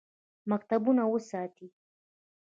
[0.49, 1.67] مکتبونه وساتئ